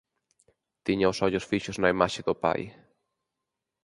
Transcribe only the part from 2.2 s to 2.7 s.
do pai.